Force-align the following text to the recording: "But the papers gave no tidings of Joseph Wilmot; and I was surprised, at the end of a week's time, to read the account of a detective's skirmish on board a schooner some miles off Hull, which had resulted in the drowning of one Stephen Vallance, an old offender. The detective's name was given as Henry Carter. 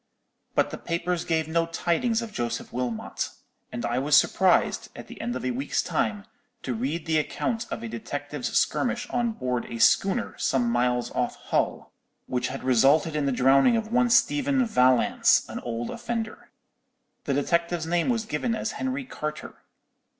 "But 0.55 0.71
the 0.71 0.79
papers 0.79 1.23
gave 1.25 1.47
no 1.47 1.67
tidings 1.67 2.23
of 2.23 2.33
Joseph 2.33 2.73
Wilmot; 2.73 3.29
and 3.71 3.85
I 3.85 3.99
was 3.99 4.15
surprised, 4.17 4.89
at 4.95 5.05
the 5.05 5.21
end 5.21 5.35
of 5.35 5.45
a 5.45 5.51
week's 5.51 5.83
time, 5.83 6.25
to 6.63 6.73
read 6.73 7.05
the 7.05 7.19
account 7.19 7.67
of 7.69 7.83
a 7.83 7.87
detective's 7.87 8.51
skirmish 8.57 9.07
on 9.11 9.33
board 9.33 9.65
a 9.67 9.77
schooner 9.79 10.35
some 10.39 10.71
miles 10.71 11.11
off 11.11 11.35
Hull, 11.35 11.93
which 12.25 12.47
had 12.47 12.63
resulted 12.63 13.15
in 13.15 13.27
the 13.27 13.31
drowning 13.31 13.77
of 13.77 13.91
one 13.93 14.09
Stephen 14.09 14.65
Vallance, 14.65 15.47
an 15.47 15.59
old 15.59 15.91
offender. 15.91 16.49
The 17.25 17.35
detective's 17.35 17.85
name 17.85 18.09
was 18.09 18.25
given 18.25 18.55
as 18.55 18.71
Henry 18.71 19.05
Carter. 19.05 19.61